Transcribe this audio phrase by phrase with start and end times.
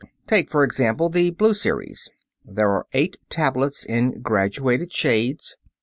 [0.25, 2.09] Take, for example, the blue series.
[2.43, 5.55] There are eight tablets in graduated shades.